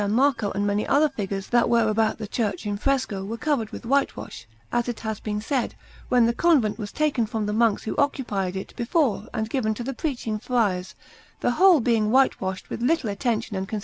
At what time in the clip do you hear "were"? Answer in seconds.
1.69-1.87, 3.23-3.37